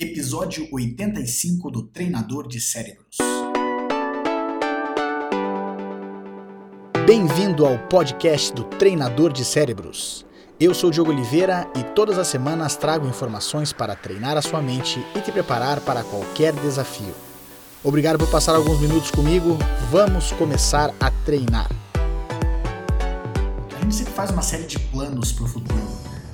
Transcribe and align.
episódio 0.00 0.66
85 0.72 1.70
do 1.70 1.82
Treinador 1.82 2.48
de 2.48 2.58
Cérebros. 2.58 3.18
Bem-vindo 7.06 7.66
ao 7.66 7.78
podcast 7.86 8.50
do 8.54 8.64
Treinador 8.64 9.30
de 9.30 9.44
Cérebros. 9.44 10.24
Eu 10.58 10.72
sou 10.72 10.90
Diogo 10.90 11.10
Oliveira 11.10 11.70
e 11.78 11.84
todas 11.94 12.16
as 12.16 12.28
semanas 12.28 12.76
trago 12.76 13.06
informações 13.06 13.74
para 13.74 13.94
treinar 13.94 14.38
a 14.38 14.42
sua 14.42 14.62
mente 14.62 15.04
e 15.14 15.20
te 15.20 15.30
preparar 15.30 15.80
para 15.80 16.02
qualquer 16.02 16.54
desafio. 16.54 17.14
Obrigado 17.84 18.18
por 18.18 18.30
passar 18.30 18.56
alguns 18.56 18.80
minutos 18.80 19.10
comigo. 19.10 19.58
Vamos 19.90 20.32
começar 20.32 20.94
a 20.98 21.10
treinar. 21.26 21.70
A 23.76 23.82
gente 23.82 23.94
sempre 23.94 24.14
faz 24.14 24.30
uma 24.30 24.42
série 24.42 24.64
de 24.64 24.78
planos 24.78 25.30
para 25.30 25.44
o 25.44 25.48
futuro. 25.48 25.86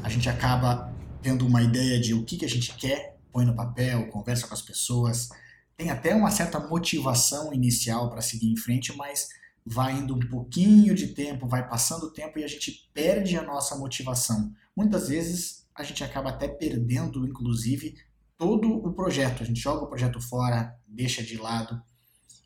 A 0.04 0.08
gente 0.08 0.28
acaba 0.28 0.92
tendo 1.20 1.44
uma 1.44 1.60
ideia 1.62 1.98
de 2.00 2.14
o 2.14 2.22
que, 2.22 2.36
que 2.36 2.44
a 2.44 2.48
gente 2.48 2.72
quer 2.76 3.15
põe 3.36 3.44
no 3.44 3.54
papel, 3.54 4.08
conversa 4.08 4.48
com 4.48 4.54
as 4.54 4.62
pessoas, 4.62 5.28
tem 5.76 5.90
até 5.90 6.14
uma 6.14 6.30
certa 6.30 6.58
motivação 6.58 7.52
inicial 7.52 8.08
para 8.08 8.22
seguir 8.22 8.50
em 8.50 8.56
frente, 8.56 8.96
mas 8.96 9.28
vai 9.62 9.92
indo 9.92 10.14
um 10.14 10.20
pouquinho 10.20 10.94
de 10.94 11.08
tempo, 11.08 11.46
vai 11.46 11.68
passando 11.68 12.04
o 12.04 12.10
tempo 12.10 12.38
e 12.38 12.44
a 12.44 12.46
gente 12.46 12.88
perde 12.94 13.36
a 13.36 13.42
nossa 13.42 13.76
motivação. 13.76 14.54
Muitas 14.74 15.10
vezes 15.10 15.66
a 15.74 15.82
gente 15.82 16.02
acaba 16.02 16.30
até 16.30 16.48
perdendo, 16.48 17.26
inclusive, 17.26 17.98
todo 18.38 18.70
o 18.70 18.94
projeto. 18.94 19.42
A 19.42 19.46
gente 19.46 19.60
joga 19.60 19.84
o 19.84 19.88
projeto 19.88 20.18
fora, 20.18 20.74
deixa 20.86 21.22
de 21.22 21.36
lado. 21.36 21.78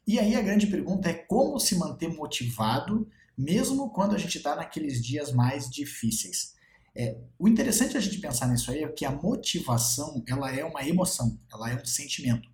E 0.04 0.18
aí 0.18 0.34
a 0.34 0.42
grande 0.42 0.66
pergunta 0.66 1.08
é 1.08 1.14
como 1.14 1.60
se 1.60 1.76
manter 1.76 2.08
motivado, 2.08 3.08
mesmo 3.38 3.90
quando 3.90 4.16
a 4.16 4.18
gente 4.18 4.38
está 4.38 4.56
naqueles 4.56 5.00
dias 5.00 5.30
mais 5.30 5.70
difíceis. 5.70 6.56
É, 6.94 7.16
o 7.38 7.48
interessante 7.48 7.96
a 7.96 8.00
gente 8.00 8.18
pensar 8.18 8.48
nisso 8.48 8.70
aí 8.70 8.82
é 8.82 8.88
que 8.88 9.04
a 9.04 9.12
motivação 9.12 10.22
ela 10.26 10.50
é 10.50 10.64
uma 10.64 10.86
emoção, 10.86 11.38
ela 11.52 11.70
é 11.70 11.80
um 11.80 11.84
sentimento. 11.84 12.48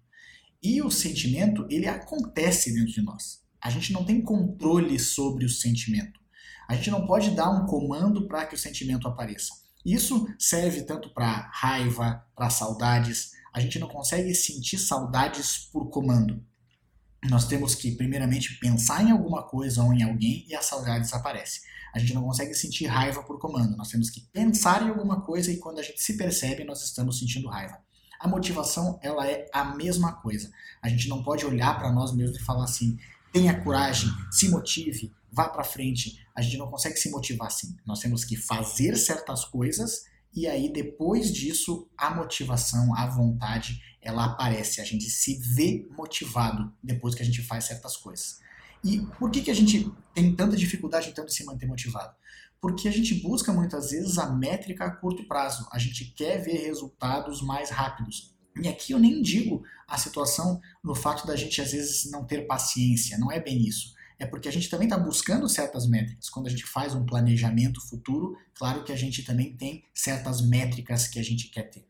E 0.62 0.82
o 0.82 0.90
sentimento 0.90 1.66
ele 1.70 1.86
acontece 1.86 2.72
dentro 2.72 2.92
de 2.92 3.02
nós. 3.02 3.42
A 3.60 3.70
gente 3.70 3.92
não 3.92 4.04
tem 4.04 4.20
controle 4.20 4.98
sobre 4.98 5.44
o 5.44 5.48
sentimento. 5.48 6.20
A 6.68 6.74
gente 6.74 6.90
não 6.90 7.06
pode 7.06 7.30
dar 7.30 7.50
um 7.50 7.66
comando 7.66 8.26
para 8.26 8.44
que 8.46 8.54
o 8.54 8.58
sentimento 8.58 9.06
apareça. 9.08 9.54
Isso 9.84 10.26
serve 10.38 10.82
tanto 10.82 11.10
para 11.10 11.48
raiva, 11.52 12.24
para 12.34 12.50
saudades. 12.50 13.30
A 13.52 13.60
gente 13.60 13.78
não 13.78 13.88
consegue 13.88 14.34
sentir 14.34 14.78
saudades 14.78 15.58
por 15.72 15.88
comando. 15.90 16.44
Nós 17.28 17.46
temos 17.46 17.74
que, 17.74 17.92
primeiramente, 17.92 18.58
pensar 18.58 19.02
em 19.02 19.10
alguma 19.10 19.42
coisa 19.42 19.82
ou 19.82 19.92
em 19.92 20.02
alguém 20.02 20.44
e 20.48 20.54
a 20.54 20.62
saudade 20.62 21.00
desaparece. 21.00 21.62
A 21.92 21.98
gente 21.98 22.14
não 22.14 22.22
consegue 22.22 22.54
sentir 22.54 22.86
raiva 22.86 23.22
por 23.22 23.38
comando. 23.38 23.76
Nós 23.76 23.88
temos 23.88 24.10
que 24.10 24.20
pensar 24.32 24.82
em 24.82 24.88
alguma 24.88 25.22
coisa 25.22 25.50
e 25.50 25.56
quando 25.56 25.78
a 25.78 25.82
gente 25.82 26.02
se 26.02 26.16
percebe, 26.16 26.64
nós 26.64 26.82
estamos 26.82 27.18
sentindo 27.18 27.48
raiva. 27.48 27.78
A 28.20 28.28
motivação, 28.28 28.98
ela 29.02 29.26
é 29.26 29.46
a 29.52 29.64
mesma 29.64 30.12
coisa. 30.12 30.50
A 30.82 30.88
gente 30.88 31.08
não 31.08 31.22
pode 31.22 31.44
olhar 31.44 31.78
para 31.78 31.92
nós 31.92 32.14
mesmos 32.14 32.38
e 32.38 32.44
falar 32.44 32.64
assim: 32.64 32.98
tenha 33.32 33.62
coragem, 33.62 34.10
se 34.30 34.48
motive, 34.48 35.12
vá 35.32 35.48
para 35.48 35.64
frente. 35.64 36.18
A 36.34 36.42
gente 36.42 36.56
não 36.56 36.70
consegue 36.70 36.96
se 36.96 37.10
motivar 37.10 37.48
assim. 37.48 37.76
Nós 37.84 38.00
temos 38.00 38.24
que 38.24 38.36
fazer 38.36 38.96
certas 38.96 39.44
coisas 39.44 40.04
e 40.36 40.46
aí 40.46 40.70
depois 40.70 41.32
disso 41.32 41.88
a 41.96 42.14
motivação, 42.14 42.94
a 42.94 43.06
vontade, 43.06 43.80
ela 44.02 44.26
aparece. 44.26 44.82
A 44.82 44.84
gente 44.84 45.08
se 45.08 45.38
vê 45.38 45.88
motivado 45.96 46.70
depois 46.82 47.14
que 47.14 47.22
a 47.22 47.24
gente 47.24 47.42
faz 47.42 47.64
certas 47.64 47.96
coisas. 47.96 48.38
E 48.84 49.00
por 49.18 49.30
que, 49.30 49.40
que 49.40 49.50
a 49.50 49.54
gente 49.54 49.90
tem 50.12 50.36
tanta 50.36 50.54
dificuldade 50.54 51.08
então 51.08 51.24
de 51.24 51.32
se 51.32 51.42
manter 51.44 51.66
motivado? 51.66 52.14
Porque 52.60 52.86
a 52.86 52.90
gente 52.90 53.14
busca 53.14 53.50
muitas 53.50 53.90
vezes 53.90 54.18
a 54.18 54.30
métrica 54.30 54.84
a 54.84 54.90
curto 54.90 55.26
prazo. 55.26 55.66
A 55.72 55.78
gente 55.78 56.04
quer 56.04 56.36
ver 56.42 56.58
resultados 56.58 57.40
mais 57.40 57.70
rápidos. 57.70 58.36
E 58.62 58.68
aqui 58.68 58.92
eu 58.92 58.98
nem 58.98 59.22
digo 59.22 59.62
a 59.88 59.96
situação 59.96 60.60
no 60.84 60.94
fato 60.94 61.26
da 61.26 61.34
gente 61.34 61.62
às 61.62 61.72
vezes 61.72 62.10
não 62.10 62.26
ter 62.26 62.46
paciência, 62.46 63.18
não 63.18 63.32
é 63.32 63.40
bem 63.40 63.66
isso. 63.66 63.95
É 64.18 64.24
porque 64.24 64.48
a 64.48 64.52
gente 64.52 64.70
também 64.70 64.88
está 64.88 64.98
buscando 64.98 65.48
certas 65.48 65.86
métricas. 65.86 66.30
Quando 66.30 66.46
a 66.46 66.50
gente 66.50 66.64
faz 66.64 66.94
um 66.94 67.04
planejamento 67.04 67.80
futuro, 67.86 68.36
claro 68.54 68.82
que 68.82 68.92
a 68.92 68.96
gente 68.96 69.22
também 69.22 69.54
tem 69.54 69.84
certas 69.94 70.40
métricas 70.40 71.06
que 71.06 71.18
a 71.18 71.22
gente 71.22 71.48
quer 71.48 71.64
ter. 71.64 71.86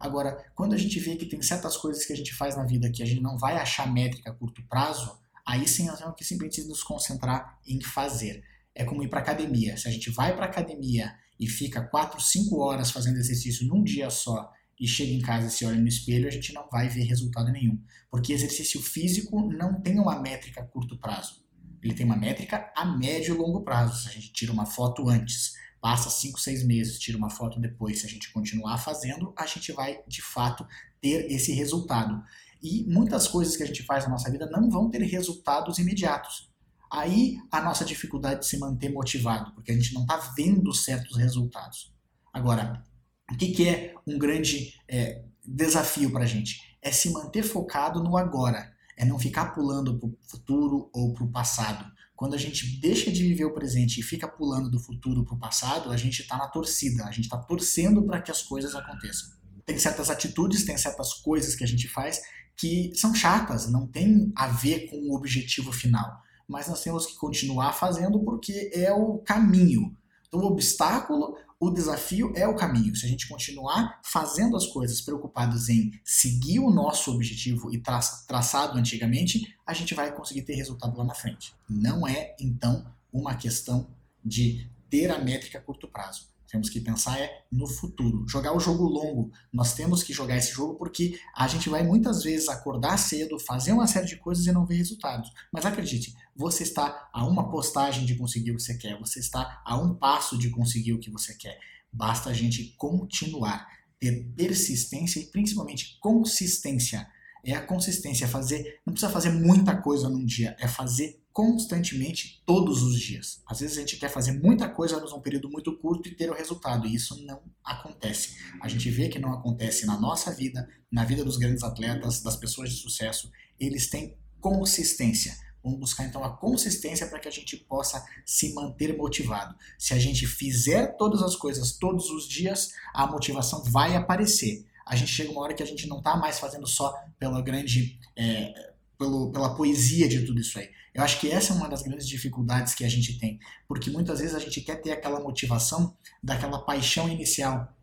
Agora, 0.00 0.44
quando 0.54 0.72
a 0.72 0.78
gente 0.78 0.98
vê 0.98 1.14
que 1.14 1.26
tem 1.26 1.42
certas 1.42 1.76
coisas 1.76 2.04
que 2.04 2.12
a 2.12 2.16
gente 2.16 2.34
faz 2.34 2.56
na 2.56 2.64
vida 2.64 2.90
que 2.90 3.02
a 3.02 3.06
gente 3.06 3.20
não 3.20 3.36
vai 3.36 3.56
achar 3.56 3.92
métrica 3.92 4.30
a 4.30 4.34
curto 4.34 4.62
prazo, 4.66 5.16
aí 5.46 5.68
sim 5.68 5.86
nós 5.86 5.98
temos 5.98 6.16
que 6.16 6.24
simplesmente 6.24 6.66
nos 6.66 6.82
concentrar 6.82 7.58
em 7.66 7.80
fazer. 7.82 8.42
É 8.74 8.84
como 8.84 9.02
ir 9.02 9.08
para 9.08 9.20
academia. 9.20 9.76
Se 9.76 9.86
a 9.86 9.90
gente 9.90 10.10
vai 10.10 10.34
para 10.34 10.46
academia 10.46 11.14
e 11.38 11.46
fica 11.46 11.82
4, 11.82 12.20
5 12.20 12.58
horas 12.58 12.90
fazendo 12.90 13.18
exercício 13.18 13.66
num 13.66 13.84
dia 13.84 14.08
só 14.10 14.50
e 14.78 14.88
chega 14.88 15.12
em 15.12 15.20
casa 15.20 15.48
e 15.48 15.50
se 15.50 15.66
olha 15.66 15.78
no 15.78 15.86
espelho, 15.86 16.26
a 16.26 16.30
gente 16.30 16.52
não 16.54 16.66
vai 16.70 16.88
ver 16.88 17.02
resultado 17.02 17.52
nenhum. 17.52 17.78
Porque 18.10 18.32
exercício 18.32 18.80
físico 18.82 19.52
não 19.52 19.82
tem 19.82 20.00
uma 20.00 20.18
métrica 20.18 20.62
a 20.62 20.64
curto 20.64 20.98
prazo. 20.98 21.44
Ele 21.82 21.94
tem 21.94 22.04
uma 22.04 22.16
métrica 22.16 22.70
a 22.76 22.84
médio 22.84 23.34
e 23.34 23.38
longo 23.38 23.62
prazo. 23.62 24.02
Se 24.02 24.08
a 24.08 24.12
gente 24.12 24.32
tira 24.32 24.52
uma 24.52 24.66
foto 24.66 25.08
antes, 25.08 25.54
passa 25.80 26.10
5, 26.10 26.38
6 26.38 26.64
meses, 26.64 26.98
tira 26.98 27.16
uma 27.16 27.30
foto 27.30 27.58
depois, 27.58 28.00
se 28.00 28.06
a 28.06 28.08
gente 28.08 28.32
continuar 28.32 28.78
fazendo, 28.78 29.32
a 29.36 29.46
gente 29.46 29.72
vai 29.72 30.00
de 30.06 30.20
fato 30.20 30.66
ter 31.00 31.30
esse 31.30 31.52
resultado. 31.52 32.22
E 32.62 32.84
muitas 32.86 33.26
coisas 33.26 33.56
que 33.56 33.62
a 33.62 33.66
gente 33.66 33.82
faz 33.82 34.04
na 34.04 34.10
nossa 34.10 34.30
vida 34.30 34.48
não 34.50 34.70
vão 34.70 34.90
ter 34.90 35.02
resultados 35.02 35.78
imediatos. 35.78 36.50
Aí 36.92 37.38
a 37.50 37.62
nossa 37.62 37.84
dificuldade 37.84 38.40
de 38.40 38.46
se 38.46 38.58
manter 38.58 38.90
motivado, 38.90 39.52
porque 39.52 39.70
a 39.70 39.74
gente 39.74 39.94
não 39.94 40.02
está 40.02 40.16
vendo 40.36 40.74
certos 40.74 41.16
resultados. 41.16 41.94
Agora, 42.32 42.84
o 43.30 43.36
que, 43.36 43.52
que 43.52 43.68
é 43.68 43.94
um 44.06 44.18
grande 44.18 44.74
é, 44.88 45.22
desafio 45.46 46.10
para 46.10 46.24
a 46.24 46.26
gente? 46.26 46.76
É 46.82 46.90
se 46.90 47.10
manter 47.10 47.42
focado 47.42 48.02
no 48.02 48.16
agora, 48.16 48.72
é 48.96 49.04
não 49.04 49.18
ficar 49.18 49.54
pulando 49.54 49.98
para 49.98 50.08
o 50.08 50.16
futuro 50.26 50.90
ou 50.92 51.14
para 51.14 51.24
o 51.24 51.30
passado. 51.30 51.84
Quando 52.14 52.34
a 52.34 52.38
gente 52.38 52.78
deixa 52.80 53.10
de 53.10 53.22
viver 53.22 53.46
o 53.46 53.54
presente 53.54 53.98
e 53.98 54.02
fica 54.02 54.28
pulando 54.28 54.70
do 54.70 54.78
futuro 54.78 55.24
para 55.24 55.34
o 55.34 55.38
passado, 55.38 55.90
a 55.90 55.96
gente 55.96 56.20
está 56.20 56.36
na 56.36 56.48
torcida, 56.48 57.04
a 57.04 57.10
gente 57.10 57.24
está 57.24 57.38
torcendo 57.38 58.04
para 58.04 58.20
que 58.20 58.30
as 58.30 58.42
coisas 58.42 58.74
aconteçam. 58.74 59.30
Tem 59.64 59.78
certas 59.78 60.10
atitudes, 60.10 60.64
tem 60.64 60.76
certas 60.76 61.14
coisas 61.14 61.54
que 61.54 61.64
a 61.64 61.66
gente 61.66 61.88
faz 61.88 62.20
que 62.56 62.92
são 62.94 63.14
chatas, 63.14 63.70
não 63.70 63.86
tem 63.86 64.30
a 64.36 64.48
ver 64.48 64.90
com 64.90 64.96
o 64.96 65.16
objetivo 65.16 65.72
final. 65.72 66.20
Mas 66.46 66.68
nós 66.68 66.82
temos 66.82 67.06
que 67.06 67.16
continuar 67.16 67.72
fazendo 67.72 68.22
porque 68.22 68.70
é 68.74 68.92
o 68.92 69.18
caminho. 69.18 69.96
Então, 70.28 70.40
o 70.40 70.46
obstáculo, 70.46 71.36
o 71.60 71.70
desafio 71.70 72.32
é 72.34 72.48
o 72.48 72.56
caminho. 72.56 72.96
Se 72.96 73.04
a 73.04 73.08
gente 73.08 73.28
continuar 73.28 74.00
fazendo 74.02 74.56
as 74.56 74.66
coisas 74.66 75.02
preocupados 75.02 75.68
em 75.68 75.92
seguir 76.02 76.58
o 76.58 76.70
nosso 76.70 77.14
objetivo 77.14 77.70
e 77.70 77.78
tra 77.78 78.00
traçado 78.26 78.78
antigamente, 78.78 79.54
a 79.66 79.74
gente 79.74 79.94
vai 79.94 80.10
conseguir 80.10 80.42
ter 80.42 80.54
resultado 80.54 80.96
lá 80.96 81.04
na 81.04 81.14
frente. 81.14 81.54
Não 81.68 82.08
é, 82.08 82.34
então, 82.40 82.86
uma 83.12 83.34
questão 83.34 83.86
de 84.24 84.66
ter 84.88 85.10
a 85.10 85.18
métrica 85.18 85.58
a 85.58 85.60
curto 85.60 85.86
prazo 85.86 86.30
temos 86.50 86.68
que 86.68 86.80
pensar 86.80 87.18
é 87.20 87.44
no 87.50 87.66
futuro. 87.66 88.26
Jogar 88.28 88.52
o 88.54 88.58
jogo 88.58 88.82
longo. 88.82 89.30
Nós 89.52 89.72
temos 89.74 90.02
que 90.02 90.12
jogar 90.12 90.36
esse 90.36 90.52
jogo 90.52 90.74
porque 90.74 91.18
a 91.34 91.46
gente 91.46 91.68
vai 91.68 91.84
muitas 91.84 92.24
vezes 92.24 92.48
acordar 92.48 92.96
cedo, 92.96 93.38
fazer 93.38 93.72
uma 93.72 93.86
série 93.86 94.06
de 94.06 94.16
coisas 94.16 94.44
e 94.46 94.52
não 94.52 94.66
ver 94.66 94.74
resultados. 94.74 95.30
Mas 95.52 95.64
acredite, 95.64 96.12
você 96.34 96.64
está 96.64 97.08
a 97.12 97.24
uma 97.24 97.48
postagem 97.50 98.04
de 98.04 98.16
conseguir 98.16 98.50
o 98.50 98.56
que 98.56 98.62
você 98.62 98.76
quer, 98.76 98.98
você 98.98 99.20
está 99.20 99.62
a 99.64 99.78
um 99.78 99.94
passo 99.94 100.36
de 100.36 100.50
conseguir 100.50 100.92
o 100.92 100.98
que 100.98 101.10
você 101.10 101.34
quer. 101.34 101.56
Basta 101.92 102.30
a 102.30 102.34
gente 102.34 102.74
continuar, 102.76 103.68
ter 104.00 104.24
persistência 104.34 105.20
e 105.20 105.26
principalmente 105.26 105.98
consistência. 106.00 107.06
É 107.44 107.54
a 107.54 107.64
consistência, 107.64 108.26
fazer, 108.26 108.80
não 108.84 108.92
precisa 108.92 109.12
fazer 109.12 109.30
muita 109.30 109.76
coisa 109.76 110.08
num 110.08 110.24
dia, 110.24 110.56
é 110.58 110.66
fazer 110.66 111.22
constantemente 111.32 112.42
todos 112.44 112.82
os 112.82 112.98
dias. 113.00 113.42
Às 113.46 113.60
vezes 113.60 113.76
a 113.76 113.80
gente 113.80 113.96
quer 113.96 114.08
fazer 114.08 114.32
muita 114.32 114.68
coisa 114.68 115.00
num 115.00 115.20
período 115.20 115.48
muito 115.48 115.76
curto 115.78 116.08
e 116.08 116.14
ter 116.14 116.30
o 116.30 116.34
resultado, 116.34 116.86
e 116.86 116.94
isso 116.94 117.24
não 117.24 117.42
acontece. 117.64 118.36
A 118.60 118.68
gente 118.68 118.90
vê 118.90 119.08
que 119.08 119.18
não 119.18 119.32
acontece 119.32 119.86
na 119.86 119.98
nossa 119.98 120.32
vida, 120.32 120.68
na 120.90 121.04
vida 121.04 121.24
dos 121.24 121.36
grandes 121.36 121.62
atletas, 121.62 122.20
das 122.20 122.36
pessoas 122.36 122.70
de 122.70 122.76
sucesso, 122.76 123.30
eles 123.58 123.88
têm 123.88 124.16
consistência. 124.40 125.36
Vamos 125.62 125.78
buscar 125.78 126.04
então 126.04 126.24
a 126.24 126.36
consistência 126.36 127.06
para 127.06 127.18
que 127.20 127.28
a 127.28 127.30
gente 127.30 127.56
possa 127.56 128.04
se 128.24 128.54
manter 128.54 128.96
motivado. 128.96 129.54
Se 129.78 129.92
a 129.92 129.98
gente 129.98 130.26
fizer 130.26 130.96
todas 130.96 131.22
as 131.22 131.36
coisas 131.36 131.72
todos 131.72 132.10
os 132.10 132.26
dias, 132.26 132.72
a 132.94 133.06
motivação 133.06 133.62
vai 133.64 133.94
aparecer. 133.94 134.64
A 134.86 134.96
gente 134.96 135.12
chega 135.12 135.30
uma 135.30 135.42
hora 135.42 135.54
que 135.54 135.62
a 135.62 135.66
gente 135.66 135.86
não 135.86 135.98
está 135.98 136.16
mais 136.16 136.38
fazendo 136.38 136.66
só 136.66 136.92
pela 137.18 137.40
grande, 137.42 137.98
é, 138.16 138.69
pelo, 139.00 139.32
pela 139.32 139.54
poesia 139.54 140.06
de 140.06 140.26
tudo 140.26 140.42
isso 140.42 140.58
aí. 140.58 140.68
Eu 140.92 141.02
acho 141.02 141.18
que 141.18 141.30
essa 141.30 141.54
é 141.54 141.56
uma 141.56 141.70
das 141.70 141.82
grandes 141.82 142.06
dificuldades 142.06 142.74
que 142.74 142.84
a 142.84 142.88
gente 142.88 143.18
tem, 143.18 143.38
porque 143.66 143.90
muitas 143.90 144.20
vezes 144.20 144.34
a 144.34 144.38
gente 144.38 144.60
quer 144.60 144.76
ter 144.76 144.92
aquela 144.92 145.18
motivação 145.20 145.96
daquela 146.22 146.58
paixão 146.58 147.08
inicial. 147.08 147.74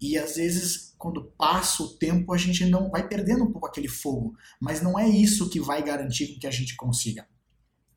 E 0.00 0.16
às 0.16 0.36
vezes, 0.36 0.94
quando 0.96 1.24
passa 1.36 1.82
o 1.82 1.88
tempo, 1.88 2.32
a 2.32 2.38
gente 2.38 2.64
não 2.66 2.88
vai 2.88 3.06
perdendo 3.08 3.42
um 3.42 3.50
pouco 3.50 3.66
aquele 3.66 3.88
fogo. 3.88 4.36
Mas 4.60 4.80
não 4.80 4.96
é 4.96 5.08
isso 5.08 5.50
que 5.50 5.58
vai 5.58 5.82
garantir 5.82 6.38
que 6.38 6.46
a 6.46 6.50
gente 6.52 6.76
consiga. 6.76 7.26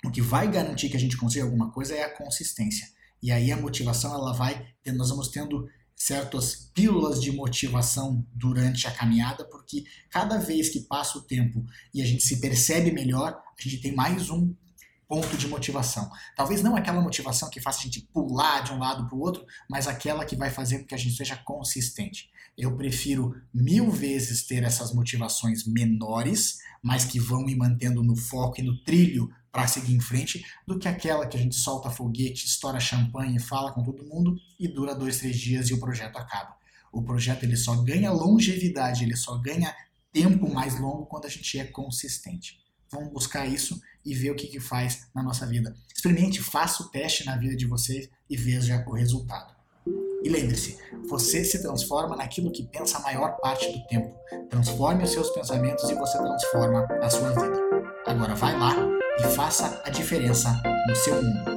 O 0.03 0.09
que 0.09 0.19
vai 0.19 0.49
garantir 0.51 0.89
que 0.89 0.97
a 0.97 0.99
gente 0.99 1.15
consiga 1.15 1.45
alguma 1.45 1.71
coisa 1.71 1.93
é 1.93 2.03
a 2.03 2.17
consistência. 2.17 2.87
E 3.21 3.31
aí 3.31 3.51
a 3.51 3.57
motivação 3.57 4.13
ela 4.13 4.33
vai, 4.33 4.65
nós 4.87 5.09
vamos 5.09 5.29
tendo 5.29 5.69
certas 6.05 6.69
pílulas 6.73 7.21
de 7.21 7.31
motivação 7.31 8.27
durante 8.33 8.85
a 8.87 8.91
caminhada, 8.91 9.45
porque 9.45 9.85
cada 10.09 10.37
vez 10.37 10.67
que 10.67 10.81
passa 10.81 11.17
o 11.17 11.21
tempo 11.21 11.65
e 11.93 12.01
a 12.01 12.05
gente 12.05 12.23
se 12.23 12.41
percebe 12.41 12.91
melhor, 12.91 13.31
a 13.31 13.61
gente 13.61 13.81
tem 13.81 13.95
mais 13.95 14.29
um 14.29 14.53
ponto 15.07 15.37
de 15.37 15.47
motivação. 15.47 16.09
Talvez 16.35 16.61
não 16.61 16.75
aquela 16.75 17.01
motivação 17.01 17.49
que 17.49 17.61
faça 17.61 17.79
a 17.79 17.83
gente 17.83 18.01
pular 18.13 18.61
de 18.61 18.71
um 18.71 18.79
lado 18.79 19.07
para 19.07 19.15
o 19.15 19.21
outro, 19.21 19.45
mas 19.69 19.87
aquela 19.87 20.25
que 20.25 20.35
vai 20.35 20.49
fazer 20.49 20.79
com 20.79 20.85
que 20.85 20.95
a 20.95 20.97
gente 20.97 21.15
seja 21.15 21.35
consistente. 21.37 22.29
Eu 22.57 22.75
prefiro 22.75 23.35
mil 23.53 23.89
vezes 23.89 24.45
ter 24.45 24.63
essas 24.63 24.93
motivações 24.93 25.65
menores, 25.65 26.59
mas 26.81 27.05
que 27.05 27.19
vão 27.19 27.43
me 27.43 27.55
mantendo 27.55 28.03
no 28.03 28.15
foco 28.15 28.59
e 28.59 28.63
no 28.63 28.83
trilho 28.83 29.29
para 29.51 29.67
seguir 29.67 29.93
em 29.93 29.99
frente, 29.99 30.43
do 30.65 30.79
que 30.79 30.87
aquela 30.87 31.27
que 31.27 31.37
a 31.37 31.39
gente 31.39 31.55
solta 31.55 31.89
foguete, 31.89 32.47
estoura 32.47 32.79
champanhe, 32.79 33.39
fala 33.39 33.71
com 33.71 33.83
todo 33.83 34.05
mundo 34.05 34.35
e 34.59 34.67
dura 34.67 34.95
dois, 34.95 35.19
três 35.19 35.37
dias 35.37 35.69
e 35.69 35.75
o 35.75 35.79
projeto 35.79 36.17
acaba. 36.17 36.55
O 36.91 37.03
projeto 37.03 37.43
ele 37.43 37.55
só 37.55 37.75
ganha 37.75 38.11
longevidade, 38.11 39.03
ele 39.03 39.15
só 39.15 39.37
ganha 39.37 39.75
tempo 40.11 40.51
mais 40.51 40.79
longo 40.79 41.05
quando 41.05 41.25
a 41.25 41.29
gente 41.29 41.59
é 41.59 41.65
consistente. 41.65 42.62
Vamos 42.93 43.11
buscar 43.11 43.45
isso 43.47 43.81
e 44.05 44.13
ver 44.13 44.31
o 44.31 44.35
que, 44.35 44.47
que 44.47 44.59
faz 44.59 45.07
na 45.13 45.23
nossa 45.23 45.45
vida. 45.47 45.75
Experimente, 45.93 46.41
faça 46.41 46.83
o 46.83 46.89
teste 46.89 47.25
na 47.25 47.35
vida 47.35 47.55
de 47.55 47.65
vocês 47.65 48.09
e 48.29 48.37
veja 48.37 48.83
o 48.87 48.93
resultado. 48.93 49.53
E 50.23 50.29
lembre-se, 50.29 50.77
você 51.09 51.43
se 51.43 51.61
transforma 51.61 52.15
naquilo 52.15 52.51
que 52.51 52.63
pensa 52.63 52.97
a 52.97 53.01
maior 53.01 53.35
parte 53.41 53.69
do 53.69 53.85
tempo. 53.87 54.15
Transforme 54.49 55.03
os 55.03 55.11
seus 55.11 55.29
pensamentos 55.31 55.89
e 55.89 55.95
você 55.95 56.17
transforma 56.17 56.87
a 57.01 57.09
sua 57.09 57.29
vida. 57.31 57.59
Agora 58.05 58.35
vai 58.35 58.57
lá 58.57 58.75
e 59.19 59.23
faça 59.35 59.81
a 59.83 59.89
diferença 59.89 60.61
no 60.87 60.95
seu 60.95 61.21
mundo. 61.21 61.52